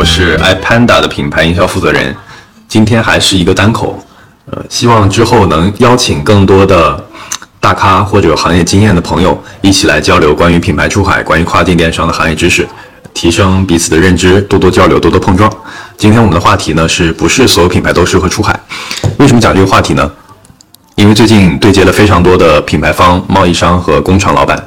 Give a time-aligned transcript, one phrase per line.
[0.00, 2.16] 我是 iPanda 的品牌营销负责人，
[2.66, 4.02] 今天还是一个单口，
[4.46, 7.04] 呃，希望之后能邀请更多的
[7.60, 12.66] 大咖或者有行业经验的朋友一起来交流关于品牌出海、关于跨境电商的行业知识，
[13.12, 15.52] 提升彼此的认知，多多交流，多多碰撞。
[15.98, 18.58] 今天我们的话题呢，是不是所有品牌都适合出海？
[19.18, 20.10] 为什么讲这个话题呢？
[20.94, 24.66] 因为最近对接了非常多的品牌方、贸易商和工厂老板，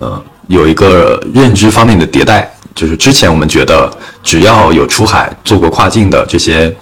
[0.00, 2.52] 呃，有一个认知方面的迭代。
[2.74, 3.90] 就是之前我们觉得，
[4.22, 6.74] 只要有出海做过跨境的这些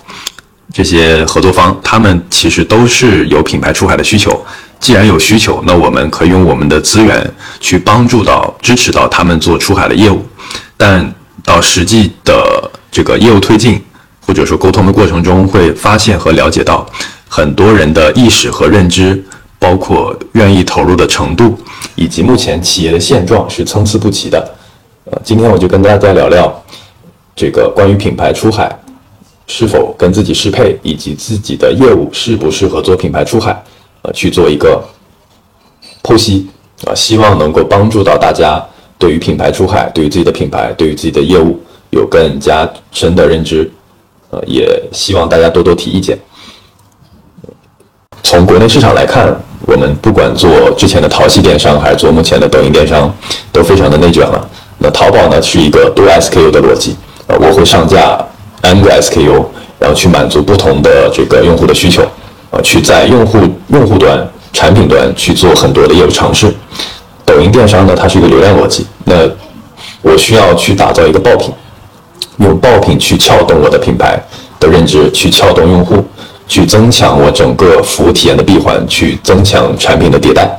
[0.72, 4.44] 这些合作方，他们其实都是有品牌出海的需求。
[4.78, 7.30] 既然有需求，那我们可以用我们的资源
[7.60, 10.24] 去帮助到、支持到他们做出海的业务。
[10.76, 11.12] 但
[11.44, 13.82] 到实际的这个业务推进
[14.24, 16.86] 或者说沟通的过程中，会发现和了解到
[17.28, 19.22] 很多人的意识和认知，
[19.58, 21.58] 包括愿意投入的程度，
[21.94, 24.56] 以及目前企业的现状是参差不齐的。
[25.24, 26.62] 今天我就跟大家聊聊
[27.36, 28.70] 这个关于品牌出海
[29.46, 33.62] 是否跟自己适配，以及自己的业务适不适合做品牌出海，
[34.02, 34.82] 呃，去做一个
[36.02, 36.48] 剖析
[36.86, 38.64] 啊，希望能够帮助到大家
[38.98, 41.58] 对于品牌出海，对于自己的品牌，对于自己的业务
[41.90, 43.70] 有更加深的认知，
[44.30, 46.16] 呃，也希望大家多多提意见。
[48.22, 53.12] 从国内市场来看，我们不管做之前的淘系电商，还是做目前的抖音电商，
[53.52, 54.48] 都非常的内卷了。
[54.82, 58.18] 那淘宝呢是一个多 SKU 的逻辑，呃，我会上架
[58.62, 59.44] n 个 SKU，
[59.78, 62.02] 然后去满足不同的这个用户的需求，
[62.50, 66.50] 啊，去在用户用户端、产品端去做很多的业务尝试。
[67.26, 69.16] 抖音电商呢，它是一个流量逻辑，那
[70.00, 71.52] 我需要去打造一个爆品，
[72.38, 74.18] 用爆品去撬动我的品牌
[74.58, 76.02] 的认知，去撬动用户，
[76.48, 80.50] 去增强我整个服务体验的闭环，去增强产品的迭代。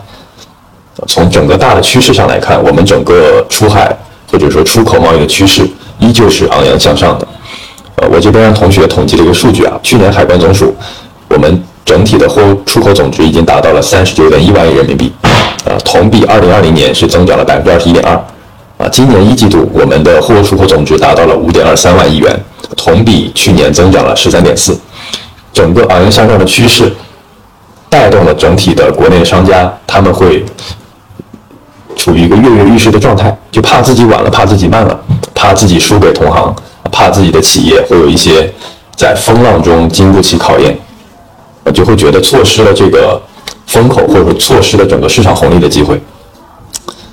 [1.08, 3.97] 从整个大的趋势上来看，我们整个出海。
[4.31, 5.68] 或者说出口贸易的趋势
[6.00, 7.28] 依旧是昂扬向上的。
[7.97, 10.74] 呃，我这边让同学统计了一个数据啊，去年海关总署
[11.28, 15.12] 我们整体的货物出口总值已经达到了三十九点一万亿人民币，
[15.66, 18.16] 啊，同比二零二零年是增长了百分之二十一点二。
[18.78, 22.44] 啊，今年一季度我们的货物出口总值达到了五点二三万亿元，
[22.75, 24.80] 同比去年增长了十三点四。
[25.53, 26.92] 整个昂扬向上的趋势
[27.90, 30.44] 带动了整体的国内商家，他们会。
[32.01, 35.00] 处于一个跃跃欲试的状态，就怕自己晚了，怕自己慢了，
[35.35, 36.51] 怕自己输给同行，
[36.91, 38.51] 怕自己的企业会有一些
[38.95, 40.75] 在风浪中经不起考验，
[41.72, 43.22] 就会觉得错失了这个
[43.67, 46.01] 风口，或者说错失了整个市场红利的机会。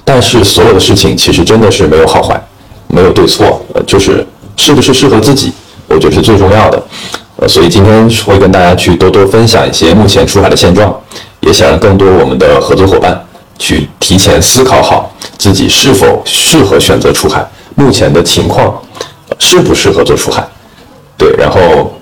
[0.07, 2.43] 但是所有的事情其实真的是没有好坏，
[2.87, 4.27] 没有对错，呃，就是
[4.57, 5.53] 是不是适合自己，
[5.87, 6.83] 我觉得是最重要的。
[7.37, 10.99] 呃，所以今天会跟大家去多多分享一些目前出海的现状，
[11.41, 13.23] 也想让更多我们的合作伙伴。
[13.59, 18.81] 去提前思考好自己是否适合选择出海，目前的情况
[19.39, 20.47] 适不适合做出海？
[21.17, 21.93] 对，然后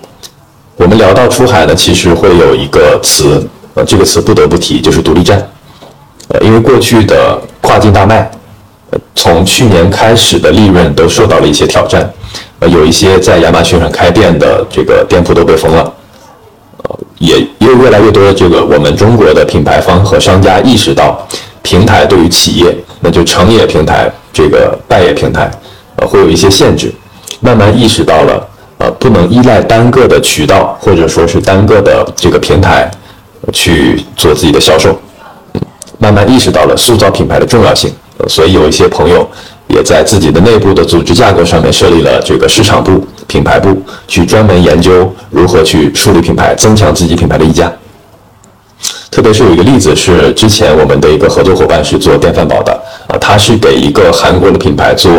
[0.75, 5.45] 我们聊到出海呢，其实会有一个词，呃，这个词不得不提，就是独立站。
[6.29, 8.29] 呃，因为过去的跨境大卖，
[9.15, 12.07] 从去年开始的利润都受到了一些挑战，
[12.59, 15.93] 呃，有一些在亚马逊上开店的这个店铺都被封了，
[16.83, 21.27] 呃，也也有越来越多的这个我们中国的品牌方和商家意识到。
[21.67, 25.51] 平台对于企业，那就成也平台，这个败也平台，
[25.97, 26.89] 呃，会有一些限制。
[27.41, 28.47] 慢慢意识到了，
[28.77, 32.89] 呃，不能依赖单个的渠道或者说是单个的这个平台
[33.51, 34.97] 去做自己的销售。
[35.99, 37.91] 慢慢意识到了塑造品牌的重要性，
[38.29, 39.27] 所以有一些朋友
[39.67, 47.69] 也在自己的内部的组织架构上面设立了这个市场部、品牌部，去专门研究如何去树立品牌，增强自己品牌的溢价。
[49.17, 52.71] 特别是有一个例子是，之前我们的一个合作伙伴是做电饭煲的
[53.07, 55.11] 啊，他是给一个韩国的品牌做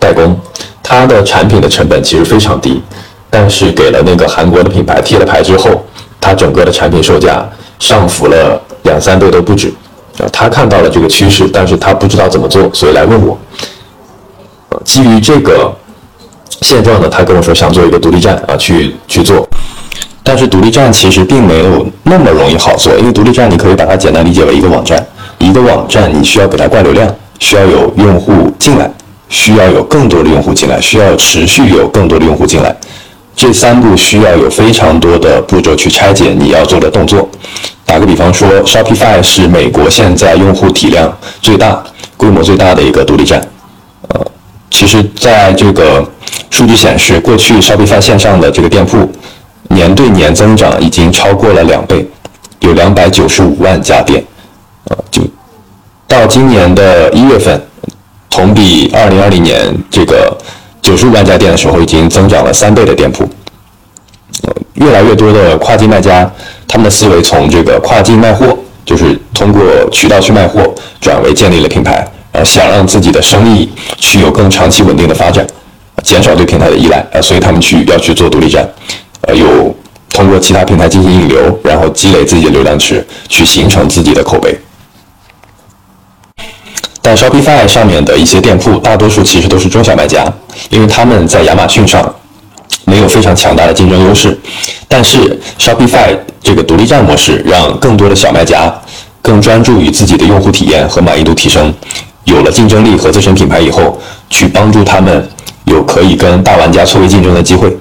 [0.00, 0.36] 代工，
[0.82, 2.82] 他的产品的成本其实非常低，
[3.30, 5.80] 但是给了那个韩国的品牌贴了牌之后，
[6.20, 7.48] 他整个的产品售价
[7.78, 9.72] 上浮了两三倍都不止
[10.18, 10.26] 啊。
[10.32, 13.38] 他看到了这个趋势，但是他不知道怎么做，所以来问我。
[14.82, 15.72] 基于这个
[16.62, 19.48] 现状呢，他跟我说想做一个独立站啊，去去做。
[20.26, 25.00] 但是独立站其实并没有那么容易好做，因为独立站你可以把它简单理解为一个网站，
[25.38, 27.08] 一个网站你需要给它灌流量，
[27.38, 28.90] 需要有用户进来，
[29.28, 32.74] 需要有更多的用户进来，需要持续有更多的用户进来，
[33.36, 37.28] 这三步需要有非常多的步骤去拆解你要做的动作。
[37.84, 41.80] 打个比方说，Shopify 是美国现在用户体量最大、
[42.16, 43.40] 规模最大的一个独立站。
[44.08, 44.20] 呃，
[44.72, 46.04] 其实在这个
[46.50, 49.08] 数据显示，过去 Shopify 线上的这个店铺。
[49.68, 52.06] 年对年增长已经超过了两倍，
[52.60, 54.24] 有两百九十五万家店，
[54.90, 55.22] 呃，就
[56.06, 57.60] 到今年的一月份，
[58.30, 60.36] 同比二零二零年这个
[60.80, 63.28] 九十五万家店的时候，已经增长了三倍的店铺。
[64.74, 66.30] 越来越多的跨境卖家，
[66.68, 75.46] 他们的思维从这个跨境卖货，就是通过渠道去卖货，转为建立了品牌，呃，想让自己的生意去有更长期稳定的发展，
[76.02, 78.68] 减少对平台的依赖，呃，所以他们去要去做独立站，
[79.26, 79.74] 呃，有
[80.10, 84.58] 通过其他平台进行引流，然后积累自己的流量池，去形成自己的口碑。
[87.02, 90.24] 但 Shopify 上面的一些店铺，大多数其实都是中小卖家，
[90.70, 92.14] 因为他们在亚马逊上。
[92.88, 94.38] 没有非常强大的竞争优势，
[94.86, 98.72] 但是 Shopify 这个独立站模式让更多的小卖家
[99.20, 101.74] 更专注于自己的用户体验和满意度提升，
[102.22, 104.00] 有了竞争力和自身品牌以后，
[104.30, 105.28] 去帮助他们
[105.64, 107.76] 有可以跟大玩家错位竞争的机会。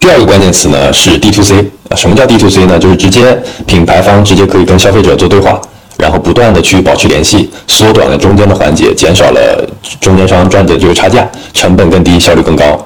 [0.00, 1.58] 第二个关键词呢是 D to C
[1.90, 2.78] 啊，什么叫 D to C 呢？
[2.78, 5.60] 就是直接品牌方直接可以跟消费者做对话，
[5.98, 9.68] 然后不断的去保持联系，缩短了中间的环节，减少了
[10.00, 12.82] 中间商赚的这个差价，成本更低，效率更高。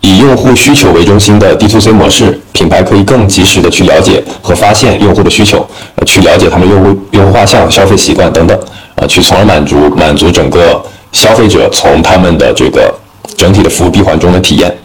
[0.00, 5.64] 以用户需求为中心的 D to C 模式，品牌可以更及时的去了解和发现用户的需求，
[6.04, 8.58] 去了解他们用户用户画像、消费习惯等等，
[8.96, 12.92] 啊，去从而满足满足整个消费者从他们的这个
[13.36, 14.76] 整体的服务闭环中的体验。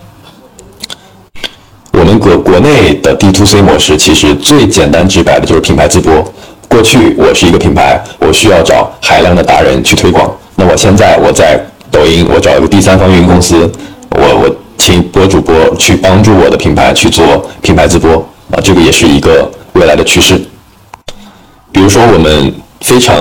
[2.11, 6.23] 们国国内的 D to C 模式其实最简单直白的就是品牌自播。
[6.67, 11.59] 过去我是一个品牌，我需要找海量的达人去推广，那我现在我在
[11.89, 13.71] 抖音，我找一个第三方运营公司，
[14.11, 14.55] 我我。
[14.77, 18.15] 请博主播去帮助我的品牌去做品牌自播
[18.49, 20.41] 啊，这个也是一个未来的趋势。
[21.71, 23.15] 比如说我们非常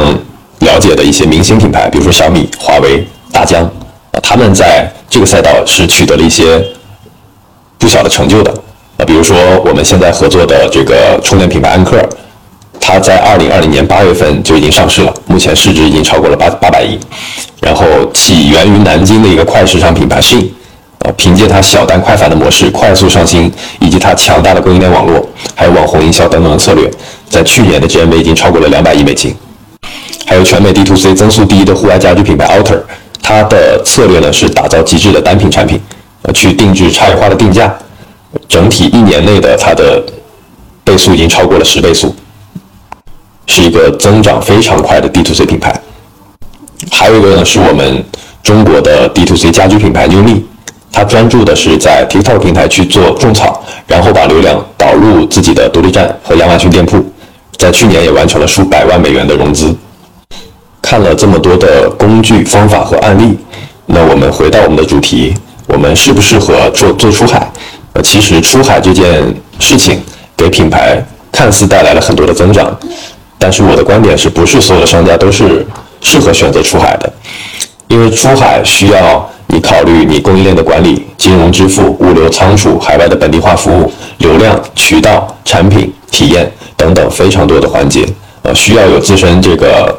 [0.60, 3.62] 了解的一些明星品牌，比如说小米、华为、大疆
[4.12, 6.64] 啊，他们在这个赛道是取得了一些
[7.76, 8.54] 不小的成就的
[9.00, 9.04] 啊。
[9.04, 11.98] 比如说我们现在合作的这个充电品牌安克，
[12.78, 16.98] 它在二零二零年八月份就已经上市了，目前市值已经超过了八八百亿。
[17.60, 20.46] 然后起源于南京的一个快时尚品牌 SHIN。
[21.02, 26.90] 呃，凭借它小单快返的模式快速上新，以及它强大的供应链网络，还有网红营销等等的策略，
[27.26, 29.34] 在去年的 GMV 已经超过了两百亿美金。
[30.26, 32.78] 还有全美 D to C 增速第一的户外家居品牌 Outer，
[33.22, 35.80] 它的策略呢是打造极致的单品产品，
[36.20, 37.74] 呃，去定制差异化的定价，
[38.50, 40.04] 整体一年内的它的
[40.82, 42.12] 倍速已经超过了十倍速，
[43.46, 45.72] 是一个增长非常快的 D to C 品牌。
[46.90, 48.04] 还有一个呢是我们
[48.42, 50.42] 中国的 D to C 家居品牌 Newme。
[50.92, 57.00] 他专注的是在 TikTok 平台去做种草，然后把流量导入自己的独立站和亚马逊店铺，
[57.56, 59.72] 在去年也完成了数百万美元的融资。
[60.82, 63.38] 看了这么多的工具、方法和案例，
[63.86, 65.32] 那我们回到我们的主题，
[65.68, 67.48] 我们适不适合做做出海？
[67.92, 69.22] 呃，其实出海这件
[69.58, 70.00] 事情
[70.36, 71.02] 给品牌
[71.32, 72.76] 看似带来了很多的增长，
[73.38, 75.66] 但是我的观点是不是所有的商家都是
[76.00, 77.12] 适合选择出海的？
[77.88, 79.28] 因为出海需要。
[79.52, 88.06] 你考虑你供应链的管理、金融支付、物流仓储、海外的本地化服务、流量渠道、产品体验等等非常多的环节，
[88.42, 89.92] 呃，需要有自身这个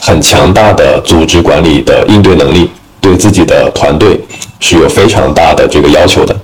[0.00, 2.70] 很强大的组织管理的应对能力，
[3.00, 4.20] 对自己的团队
[4.60, 6.36] 是有非常大的这个要求的，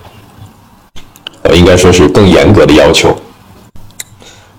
[1.54, 3.17] 应该说是更严格的要求。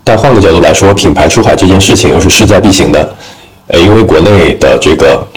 [0.04, 3.16] 但换个角度来说，品牌出海这件事情又是势在必行的，
[3.68, 5.28] 呃，因为国内的这个。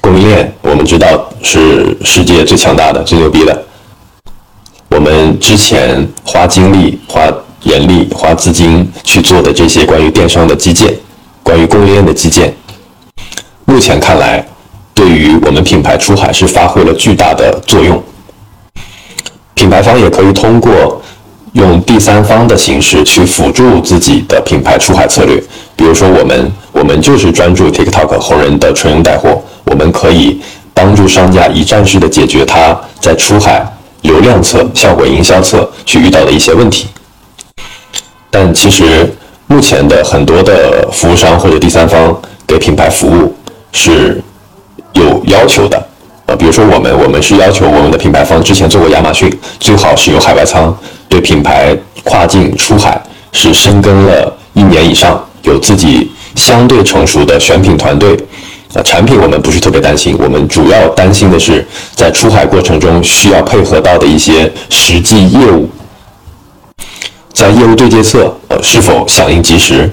[0.00, 3.62] 供应链，我们知道是世界最强大的、最牛逼的。
[4.88, 7.26] 我们之前花精力、花
[7.62, 10.94] 人力、花资金去做的这些关于电商的基建、
[11.42, 12.54] 关于供应链的基建，
[13.66, 14.46] 目前看来，
[14.94, 18.02] 对于我们品牌出海是发挥了巨大的作用。
[19.58, 21.02] 品牌方也可以通过
[21.54, 25.42] 用第三方的形式去辅助自己的品牌出海策略，
[25.74, 29.42] 比如说我们，我们就是专注 TikTok 红人的纯用带货。
[29.64, 30.40] 我们可以
[30.72, 33.66] 帮助商家一站式的解决他在出海
[34.02, 36.86] 流量侧、效果营销侧去遇到的一些问题。
[38.30, 39.12] 但其实
[39.48, 43.34] 目前的很多的服务商或者第三方给品牌服务
[43.72, 44.22] 是
[44.92, 45.87] 有要求的，
[46.28, 50.76] 呃，比如说我们，我们是要求我们的品牌方之前做过亚马逊，最好是有海外仓，
[51.08, 58.14] 对品牌跨境出海是深耕了一年以上，有自己相对成熟的选品团队。
[58.74, 65.66] 那产品我们不是特别担心，我们主要担心的是在出海过程中需要配合到的一些实际业务，
[67.32, 69.90] 在业务对接侧，呃，是否响应及时？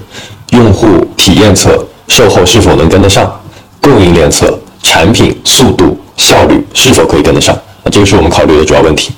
[0.49, 3.39] 用户体验侧，售后是否能跟得上？
[3.79, 7.55] 供应链侧，产品速度效率是否可以跟得上？
[7.55, 9.11] 啊，这个是我们考虑的主要问题。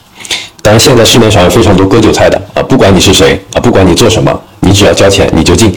[0.62, 5.70] 当然，现在市面上有非常多割韭菜的啊，不管你是谁啊，不管你做什么，你只要交钱你就进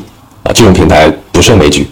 [0.43, 1.89] 啊，这种平台不胜枚举。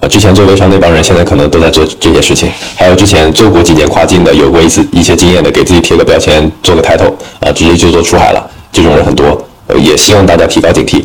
[0.00, 2.50] 呃，之前做微商那帮人，现在可能都在做这些事情。
[2.74, 9.46] 还有之前做过几年跨境的，有过一次一些经验的，给自己贴个标签，做个 title，啊，直接就做出海了，这种人很多。
[9.68, 11.04] 呃，也希望大家提高警惕。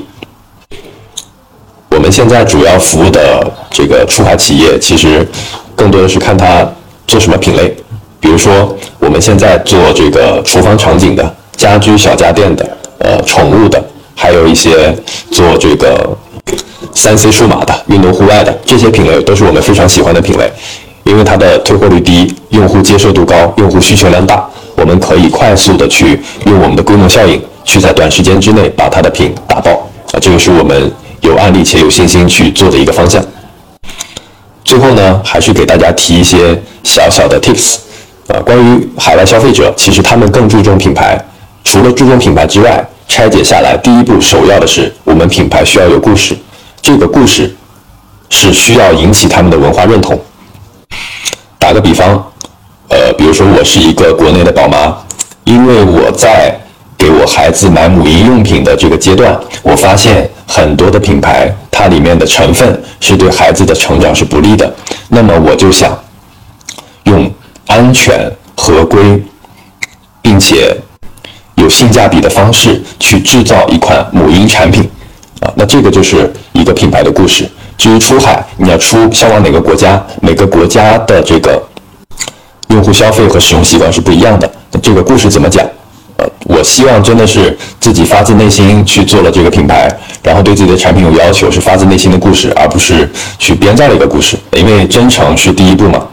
[1.89, 5.27] 我们现在主要服务的这个出海企业，其实
[5.75, 6.67] 更多的是看他
[7.07, 7.75] 做什么品类。
[8.19, 13.81] 比如说，我们现在做这个厨房场景的、家居小家电的、呃，宠物的，
[14.15, 14.93] 还有一些
[15.31, 16.09] 做这个
[16.93, 20.51] 三 C 数码的、运动户外的这些品类，都是我们非常喜欢的品类，
[21.03, 24.43] 因为它的退货率低、用户接受度高、用户需求量大，
[24.75, 29.71] 我们可以快速的去用我们的规模效应，去在短时间之内把它的品打爆
[30.11, 33.23] 啊，这个是我们有案例且有信心去做的一个方向。
[34.67, 37.77] 最后呢，还是给大家提一些小小的 tips。
[38.27, 41.17] 啊，关于海外消费者，其实他们更注重品牌。
[41.63, 46.37] 除了注重品牌之外，拆解下来，第一步首要的是，我们品牌需要有故事。
[46.81, 47.55] 这个故事
[48.29, 50.19] 是需要引起他们的文化认同。
[51.57, 52.21] 打个比方，
[52.89, 54.93] 呃，比如说我是一个国内的宝妈，
[55.45, 56.59] 因为我在
[57.19, 64.73] 我孩子买母婴用品的这个阶段，我发现很多的品牌它里面的成分是对孩子的成长是不利的，
[65.09, 65.97] 那么我就想
[67.03, 67.31] 用。
[67.69, 69.21] 安全、合规，
[70.21, 70.73] 并且
[71.55, 74.89] 有性价比的方式去制造一款母婴产品，
[75.41, 77.45] 啊，那这个就是一个品牌的故事。
[77.77, 81.61] 至于出海，你要出销往哪个国家，每个国家的这个
[82.69, 84.49] 用户消费和使用习惯是不一样的。
[84.71, 85.67] 那这个故事怎么讲？
[86.47, 89.87] 我希望真的是自己发自内心去做了这个品牌，
[90.23, 94.37] 然后对自己的产品有要求，是发自内心的故事，而不是去编造了一个故事。
[94.53, 96.07] 因为真诚是第一步嘛。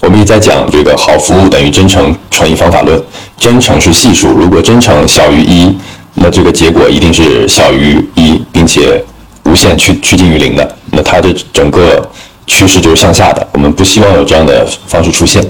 [0.00, 3.00] 我们也在讲这个好服务等于真诚乘以方法论，
[3.38, 5.76] 真诚是系数，如果真诚小于一，
[6.14, 9.04] 那这个结果一定是小于一，并且
[9.44, 12.08] 无限趋趋近于零的，那它的整个
[12.46, 13.46] 趋势就是向下的。
[13.52, 15.44] 我们不希望有这样的方式出现。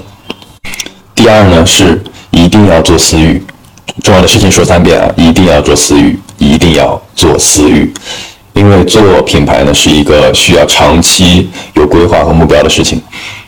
[1.15, 2.03] 第二呢，是
[2.33, 3.43] 一定要做私域，
[4.03, 7.95] 重要的事情说三遍啊，一定要做私域，一定要做私域，
[8.53, 13.01] 因为做品牌呢是一个需要长期有规划和目标的事情，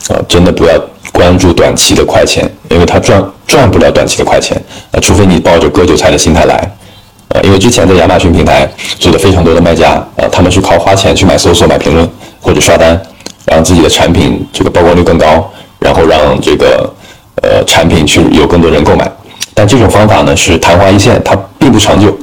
[0.09, 0.73] 啊，真的不要。
[1.13, 4.61] 关注短期的快钱，因为它赚赚不了短期的快钱，
[4.91, 6.57] 啊，除非你抱着割韭菜的心态来，
[7.29, 12.11] 啊，因为之前在亚马逊平台做的非常多的卖家，啊，他们是靠花钱去买搜索、买评论
[12.41, 13.01] 或者刷单，
[13.47, 15.49] 让自己的产品这个曝光率更高，
[15.79, 16.93] 然后让这个
[17.45, 19.11] 呃产品去有更多人购买，
[19.55, 22.17] 但这种方法呢是昙花一现，它并不长久，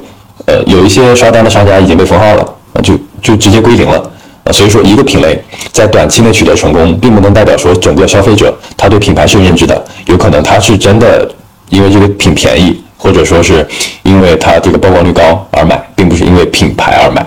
[0.45, 4.11] 呃，有一些刷单的商家已经被封号了，啊，就就直接归零了。
[4.51, 11.29] 所以说一个品类在短期内取得成功，并不能代表说整个消费者他对品牌是有认知的，有可能他是真的
[11.69, 13.65] 因为这个品便宜，或者说是
[14.03, 17.25] 因为它这个曝光率高而买，并不是因为品牌而买。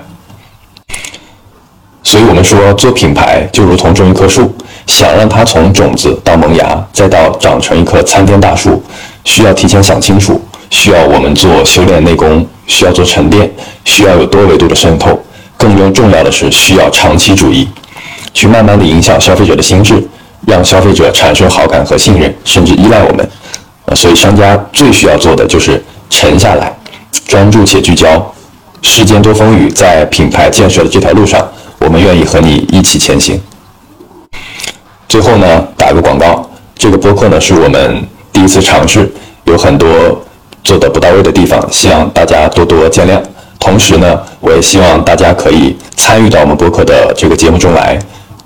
[2.03, 4.55] 所以我们说做品牌就如同种一棵树，
[4.87, 8.83] 想让它从种子到萌芽，再到长成一棵参天大树，
[9.25, 13.51] 需要提前想清楚，需要我们做修炼内功，需要做沉淀，
[13.85, 15.19] 需要有多维度的渗透。
[15.57, 17.67] 更重要的是，需要长期主义，
[18.35, 20.07] 去慢慢的影响消费者的心智，
[20.47, 23.27] 让消费者产生好感和信任，甚至依赖我们。
[23.87, 26.73] 啊，所以商家最需要做的就是沉下来，
[27.27, 28.35] 专注且聚焦。
[28.83, 31.47] 世间多风雨，在品牌建设的这条路上，
[31.79, 33.41] 我们愿意和你一起前行。
[35.15, 36.45] 最后呢，打个广告，
[36.77, 39.09] 这个播客呢是我们第一次尝试，
[39.45, 39.89] 有很多
[40.65, 43.23] 做的不到位的地方，希望大家多多见谅。
[43.61, 47.97] 同时呢，我也希望大家可以参与到我们播客的这个节目中来。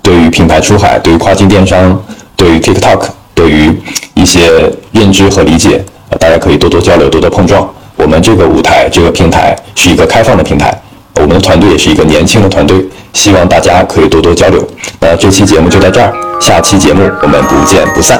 [0.03, 1.99] 对于品牌出海，对于跨境电商，
[2.35, 3.01] 对于 TikTok，
[3.33, 3.75] 对于
[4.13, 5.83] 一些认知和理解，
[6.19, 7.67] 大家可以多多交流，多多碰撞。
[7.95, 10.71] 我们这个舞台，这个平台是一个开放的平台，
[11.15, 14.63] 我们的团队也是一个年轻的团队，希望大家可以多多交流。
[14.99, 18.19] 那这期节目就到这儿，下期节目我们不见不散。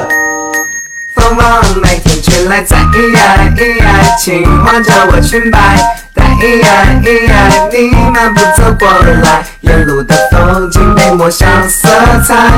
[1.14, 5.76] 风往每天吹来在咿呀咿呀，轻晃着我裙摆。
[6.14, 8.88] 咿呀咿呀，你漫步走过
[9.22, 11.88] 来，沿路的风景被抹上色
[12.26, 12.50] 彩，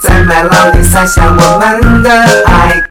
[0.00, 2.10] 在麦浪里洒下我们的
[2.46, 2.82] 爱。